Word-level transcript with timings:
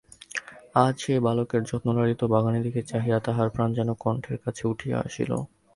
আজ 0.75 0.93
সেই 0.99 1.19
বালকের 1.19 1.61
যত্নলালিত 1.63 2.21
বাগানের 2.25 2.63
দিকে 2.63 2.81
চাহিয়া 2.83 3.17
তাঁহার 3.19 3.49
প্রাণ 3.49 3.69
যেন 3.73 3.89
কণ্ঠের 3.99 4.37
কাছে 4.37 4.63
উঠিয়া 4.67 4.97
আসিল। 4.99 5.31